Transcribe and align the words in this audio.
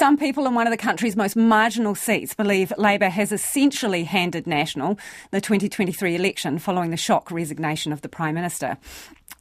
Some 0.00 0.16
people 0.16 0.46
in 0.46 0.54
one 0.54 0.66
of 0.66 0.70
the 0.70 0.78
country's 0.78 1.14
most 1.14 1.36
marginal 1.36 1.94
seats 1.94 2.32
believe 2.32 2.72
Labour 2.78 3.10
has 3.10 3.32
essentially 3.32 4.04
handed 4.04 4.46
National 4.46 4.98
the 5.30 5.42
2023 5.42 6.14
election 6.14 6.58
following 6.58 6.88
the 6.90 6.96
shock 6.96 7.30
resignation 7.30 7.92
of 7.92 8.00
the 8.00 8.08
Prime 8.08 8.34
Minister. 8.34 8.78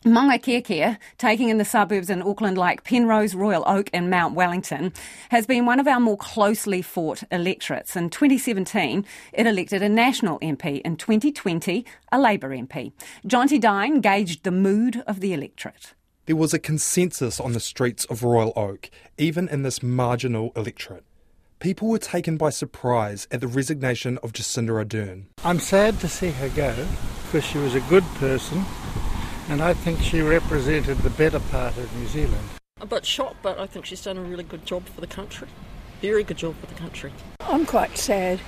Kea, 0.03 0.97
taking 1.17 1.47
in 1.47 1.59
the 1.59 1.63
suburbs 1.63 2.09
in 2.09 2.21
Auckland 2.21 2.57
like 2.57 2.83
Penrose, 2.83 3.35
Royal 3.35 3.63
Oak, 3.67 3.89
and 3.93 4.09
Mount 4.09 4.35
Wellington, 4.35 4.91
has 5.29 5.47
been 5.47 5.65
one 5.65 5.79
of 5.79 5.87
our 5.87 6.01
more 6.01 6.17
closely 6.17 6.81
fought 6.81 7.23
electorates. 7.31 7.95
In 7.95 8.09
2017, 8.09 9.05
it 9.31 9.47
elected 9.47 9.81
a 9.81 9.87
National 9.87 10.39
MP. 10.39 10.81
In 10.81 10.97
2020, 10.97 11.85
a 12.11 12.19
Labour 12.19 12.49
MP. 12.49 12.91
Jonty 13.25 13.61
Dine 13.61 14.01
gauged 14.01 14.43
the 14.43 14.51
mood 14.51 15.05
of 15.07 15.21
the 15.21 15.31
electorate. 15.31 15.93
There 16.29 16.35
was 16.35 16.53
a 16.53 16.59
consensus 16.59 17.39
on 17.39 17.53
the 17.53 17.59
streets 17.59 18.05
of 18.05 18.21
Royal 18.21 18.53
Oak, 18.55 18.91
even 19.17 19.49
in 19.49 19.63
this 19.63 19.81
marginal 19.81 20.51
electorate. 20.55 21.03
People 21.59 21.87
were 21.87 21.97
taken 21.97 22.37
by 22.37 22.51
surprise 22.51 23.27
at 23.31 23.41
the 23.41 23.47
resignation 23.47 24.19
of 24.19 24.33
Jacinda 24.33 24.69
Ardern. 24.69 25.23
I'm 25.43 25.57
sad 25.57 25.99
to 26.01 26.07
see 26.07 26.29
her 26.29 26.49
go 26.49 26.85
because 27.23 27.43
she 27.43 27.57
was 27.57 27.73
a 27.73 27.79
good 27.79 28.03
person 28.17 28.63
and 29.47 29.59
I 29.59 29.73
think 29.73 30.01
she 30.01 30.21
represented 30.21 30.99
the 30.99 31.09
better 31.09 31.39
part 31.39 31.75
of 31.77 31.91
New 31.97 32.05
Zealand. 32.05 32.47
A 32.79 32.85
bit 32.85 33.07
shocked, 33.07 33.37
but 33.41 33.57
I 33.57 33.65
think 33.65 33.87
she's 33.87 34.03
done 34.03 34.17
a 34.17 34.21
really 34.21 34.43
good 34.43 34.67
job 34.67 34.85
for 34.85 35.01
the 35.01 35.07
country. 35.07 35.47
Very 35.99 36.23
good 36.23 36.37
job 36.37 36.53
for 36.59 36.67
the 36.67 36.75
country. 36.75 37.11
I'm 37.39 37.65
quite 37.65 37.97
sad. 37.97 38.39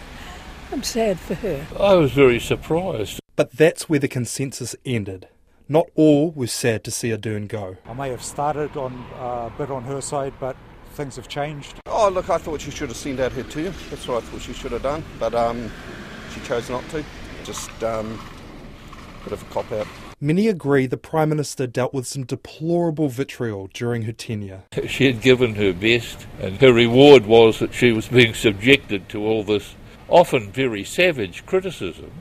I'm 0.72 0.84
sad 0.84 1.20
for 1.20 1.34
her. 1.34 1.66
I 1.80 1.96
was 1.96 2.12
very 2.12 2.40
surprised. 2.40 3.20
But 3.36 3.54
that's 3.54 3.90
where 3.90 3.98
the 3.98 4.08
consensus 4.08 4.76
ended. 4.86 5.30
Not 5.72 5.88
all 5.96 6.32
were 6.32 6.48
sad 6.48 6.84
to 6.84 6.92
see 6.92 7.12
Ardern 7.12 7.48
go. 7.48 7.78
I 7.86 7.94
may 7.94 8.10
have 8.10 8.22
started 8.22 8.76
on 8.76 9.06
uh, 9.18 9.50
a 9.50 9.54
bit 9.58 9.72
on 9.72 9.84
her 9.84 10.02
side, 10.02 10.34
but 10.38 10.58
things 10.96 11.16
have 11.16 11.30
changed. 11.30 11.80
Oh, 11.86 12.10
look, 12.10 12.30
I 12.30 12.40
thought 12.40 12.60
she 12.60 12.72
should 12.72 12.90
have 12.90 12.98
sent 12.98 13.22
out 13.22 13.32
her 13.32 13.44
term. 13.44 13.74
That's 13.90 14.06
what 14.06 14.22
I 14.22 14.28
thought 14.28 14.42
she 14.42 14.52
should 14.52 14.74
have 14.74 14.84
done, 14.84 15.02
but 15.18 15.34
um, 15.34 15.72
she 16.34 16.42
chose 16.42 16.70
not 16.70 16.84
to. 16.90 17.06
Just 17.46 17.72
um, 17.86 18.20
a 19.22 19.24
bit 19.24 19.32
of 19.32 19.42
a 19.44 19.46
cop 19.46 19.72
out. 19.72 19.88
Many 20.20 20.50
agree 20.50 20.88
the 20.88 20.98
Prime 20.98 21.30
Minister 21.30 21.68
dealt 21.68 21.94
with 21.94 22.06
some 22.06 22.26
deplorable 22.26 23.08
vitriol 23.08 23.70
during 23.74 24.02
her 24.02 24.12
tenure. 24.12 24.64
She 24.90 25.06
had 25.06 25.22
given 25.22 25.56
her 25.56 25.72
best, 25.72 26.28
and 26.42 26.58
her 26.58 26.74
reward 26.74 27.26
was 27.26 27.60
that 27.60 27.74
she 27.74 27.94
was 27.94 28.10
being 28.10 28.34
subjected 28.34 29.08
to 29.08 29.26
all 29.26 29.46
this 29.46 29.76
often 30.10 30.52
very 30.52 30.84
savage 30.84 31.46
criticism. 31.46 32.12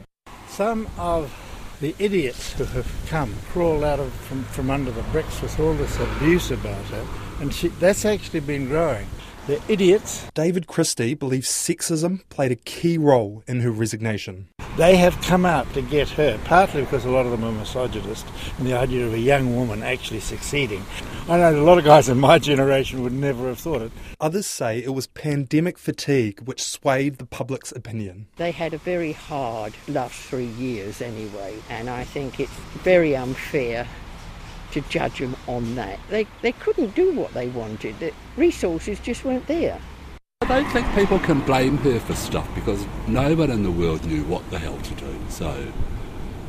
Some 0.46 0.88
of 0.96 1.49
the 1.80 1.94
idiots 1.98 2.52
who 2.52 2.64
have 2.64 2.86
come 3.08 3.34
crawled 3.52 3.84
out 3.84 3.98
of 3.98 4.12
from, 4.12 4.44
from 4.44 4.70
under 4.70 4.90
the 4.90 5.02
bricks 5.04 5.40
with 5.40 5.58
all 5.58 5.74
this 5.74 5.98
abuse 5.98 6.50
about 6.50 6.84
her, 6.86 7.06
and 7.40 7.52
she, 7.54 7.68
that's 7.68 8.04
actually 8.04 8.40
been 8.40 8.68
growing. 8.68 9.06
The 9.46 9.60
idiots. 9.68 10.26
David 10.34 10.66
Christie 10.66 11.14
believes 11.14 11.48
sexism 11.48 12.28
played 12.28 12.52
a 12.52 12.56
key 12.56 12.98
role 12.98 13.42
in 13.46 13.60
her 13.60 13.70
resignation. 13.70 14.48
They 14.76 14.96
have 14.96 15.20
come 15.22 15.46
out 15.46 15.72
to 15.72 15.82
get 15.82 16.10
her, 16.10 16.38
partly 16.44 16.82
because 16.82 17.04
a 17.04 17.10
lot 17.10 17.24
of 17.24 17.32
them 17.32 17.44
are 17.44 17.52
misogynist, 17.52 18.26
and 18.58 18.66
the 18.66 18.74
idea 18.74 19.06
of 19.06 19.14
a 19.14 19.18
young 19.18 19.56
woman 19.56 19.82
actually 19.82 20.20
succeeding. 20.20 20.84
I 21.28 21.36
know 21.36 21.54
a 21.54 21.62
lot 21.62 21.78
of 21.78 21.84
guys 21.84 22.08
in 22.08 22.18
my 22.18 22.38
generation 22.38 23.02
would 23.02 23.12
never 23.12 23.48
have 23.48 23.58
thought 23.58 23.82
it. 23.82 23.92
Others 24.20 24.46
say 24.46 24.82
it 24.82 24.94
was 24.94 25.06
pandemic 25.06 25.78
fatigue 25.78 26.40
which 26.40 26.62
swayed 26.62 27.18
the 27.18 27.26
public's 27.26 27.70
opinion. 27.72 28.26
They 28.36 28.50
had 28.50 28.74
a 28.74 28.78
very 28.78 29.12
hard 29.12 29.74
last 29.86 30.14
three 30.14 30.46
years 30.46 31.00
anyway, 31.00 31.56
and 31.68 31.88
I 31.88 32.04
think 32.04 32.40
it's 32.40 32.52
very 32.82 33.14
unfair 33.14 33.86
to 34.72 34.80
judge 34.82 35.18
them 35.18 35.36
on 35.46 35.74
that. 35.76 35.98
They, 36.08 36.26
they 36.42 36.52
couldn't 36.52 36.94
do 36.94 37.12
what 37.12 37.32
they 37.32 37.48
wanted, 37.48 37.98
the 38.00 38.12
resources 38.36 38.98
just 38.98 39.24
weren't 39.24 39.46
there. 39.46 39.80
I 40.42 40.46
don't 40.46 40.70
think 40.72 40.92
people 40.94 41.18
can 41.18 41.40
blame 41.40 41.76
her 41.78 42.00
for 42.00 42.14
stuff 42.14 42.52
because 42.54 42.84
no 43.06 43.34
one 43.36 43.50
in 43.50 43.62
the 43.62 43.70
world 43.70 44.04
knew 44.04 44.24
what 44.24 44.48
the 44.50 44.58
hell 44.58 44.78
to 44.78 44.94
do. 44.94 45.16
So 45.28 45.72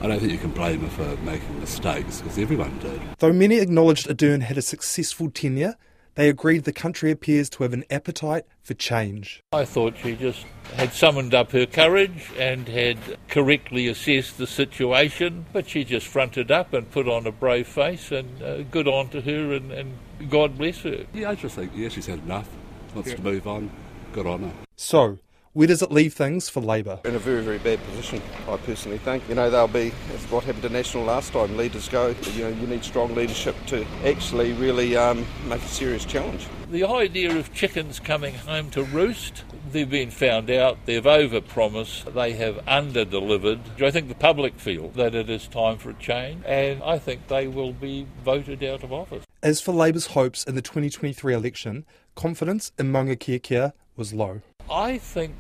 I 0.01 0.07
don't 0.07 0.19
think 0.19 0.31
you 0.31 0.37
can 0.37 0.51
blame 0.51 0.81
her 0.81 0.89
for 0.89 1.21
making 1.21 1.59
mistakes 1.59 2.21
because 2.21 2.37
everyone 2.37 2.77
did. 2.79 3.01
Though 3.19 3.33
many 3.33 3.59
acknowledged 3.59 4.07
Ardern 4.07 4.41
had 4.41 4.57
a 4.57 4.61
successful 4.61 5.29
tenure, 5.29 5.75
they 6.15 6.27
agreed 6.27 6.63
the 6.63 6.73
country 6.73 7.11
appears 7.11 7.49
to 7.51 7.63
have 7.63 7.71
an 7.71 7.85
appetite 7.89 8.45
for 8.63 8.73
change. 8.73 9.43
I 9.53 9.63
thought 9.63 9.97
she 9.97 10.15
just 10.15 10.45
had 10.75 10.91
summoned 10.91 11.33
up 11.33 11.51
her 11.51 11.65
courage 11.65 12.31
and 12.37 12.67
had 12.67 12.97
correctly 13.29 13.87
assessed 13.87 14.37
the 14.37 14.47
situation, 14.47 15.45
but 15.53 15.69
she 15.69 15.83
just 15.83 16.07
fronted 16.07 16.51
up 16.51 16.73
and 16.73 16.89
put 16.91 17.07
on 17.07 17.27
a 17.27 17.31
brave 17.31 17.67
face, 17.67 18.11
and 18.11 18.41
uh, 18.41 18.63
good 18.63 18.87
on 18.87 19.09
to 19.09 19.21
her, 19.21 19.53
and, 19.53 19.71
and 19.71 19.97
God 20.29 20.57
bless 20.57 20.79
her. 20.79 21.05
Yeah, 21.13 21.29
I 21.29 21.35
just 21.35 21.55
think, 21.55 21.71
yeah, 21.75 21.89
she's 21.89 22.07
had 22.07 22.19
enough 22.19 22.49
wants 22.93 23.09
yeah. 23.09 23.15
to 23.15 23.21
move 23.21 23.47
on. 23.47 23.71
Good 24.13 24.27
on 24.27 24.43
her. 24.43 24.51
So, 24.75 25.19
where 25.53 25.67
does 25.67 25.81
it 25.81 25.91
leave 25.91 26.13
things 26.13 26.47
for 26.47 26.61
Labour? 26.61 26.99
In 27.03 27.13
a 27.13 27.19
very, 27.19 27.43
very 27.43 27.57
bad 27.57 27.83
position, 27.83 28.21
I 28.47 28.55
personally 28.57 28.99
think. 28.99 29.27
You 29.27 29.35
know, 29.35 29.49
they'll 29.49 29.67
be, 29.67 29.89
what 30.29 30.45
happened 30.45 30.63
to 30.63 30.69
National 30.69 31.03
last 31.03 31.33
time, 31.33 31.57
leaders 31.57 31.89
go. 31.89 32.15
You 32.35 32.43
know, 32.43 32.49
you 32.49 32.67
need 32.67 32.85
strong 32.85 33.13
leadership 33.15 33.55
to 33.67 33.85
actually 34.05 34.53
really 34.53 34.95
um, 34.95 35.25
make 35.47 35.61
a 35.61 35.67
serious 35.67 36.05
challenge. 36.05 36.47
The 36.69 36.85
idea 36.85 37.37
of 37.37 37.53
chickens 37.53 37.99
coming 37.99 38.33
home 38.33 38.69
to 38.71 38.83
roost, 38.83 39.43
they've 39.71 39.89
been 39.89 40.09
found 40.11 40.49
out, 40.49 40.77
they've 40.85 41.03
overpromised, 41.03 42.13
they 42.13 42.31
have 42.33 42.65
under-delivered. 42.65 43.59
I 43.81 43.91
think 43.91 44.07
the 44.07 44.15
public 44.15 44.57
feel 44.57 44.89
that 44.91 45.13
it 45.13 45.29
is 45.29 45.49
time 45.49 45.77
for 45.77 45.89
a 45.89 45.95
change, 45.95 46.43
and 46.45 46.81
I 46.81 46.97
think 46.97 47.27
they 47.27 47.47
will 47.47 47.73
be 47.73 48.07
voted 48.23 48.63
out 48.63 48.83
of 48.83 48.93
office. 48.93 49.25
As 49.43 49.59
for 49.59 49.73
Labour's 49.73 50.07
hopes 50.07 50.45
in 50.45 50.55
the 50.55 50.61
2023 50.61 51.33
election, 51.33 51.83
confidence 52.15 52.71
in 52.79 52.91
Maungakiekie 52.93 53.73
was 53.97 54.13
low. 54.13 54.41
I 54.71 54.99
think 54.99 55.35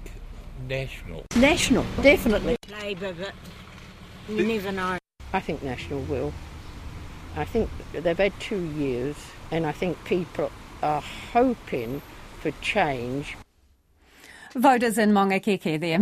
National. 0.67 1.23
National, 1.37 1.85
definitely. 2.01 2.57
Labour, 2.81 3.13
but 3.13 3.33
you 4.27 4.45
never 4.45 4.73
know. 4.73 4.97
I 5.31 5.39
think 5.39 5.63
National 5.63 6.01
will. 6.01 6.33
I 7.37 7.45
think 7.45 7.69
they've 7.93 8.17
had 8.17 8.37
two 8.41 8.61
years, 8.73 9.15
and 9.49 9.65
I 9.65 9.71
think 9.71 10.03
people 10.03 10.51
are 10.83 11.01
hoping 11.31 12.01
for 12.41 12.51
change. 12.61 13.37
Voters 14.53 14.97
in 14.97 15.13
Maungakiekie 15.13 15.79
there 15.79 15.89